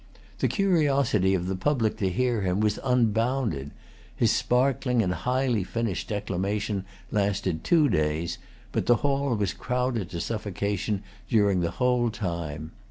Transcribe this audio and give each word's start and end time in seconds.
The 0.39 0.47
curiosity 0.47 1.35
of 1.35 1.45
the 1.45 1.55
public 1.55 1.97
to 1.97 2.09
hear 2.09 2.41
him 2.41 2.59
was 2.59 2.79
unbounded. 2.83 3.69
His 4.15 4.31
sparkling 4.31 5.03
and 5.03 5.13
highly 5.13 5.63
finished 5.63 6.07
declamation 6.09 6.85
lasted 7.11 7.63
two 7.63 7.87
days; 7.87 8.39
but 8.71 8.87
the 8.87 8.95
hall 9.05 9.35
was 9.35 9.53
crowded 9.53 10.09
to 10.09 10.19
suffocation 10.19 11.03
during 11.29 11.59
the 11.59 11.69
whole 11.77 12.09
time. 12.09 12.71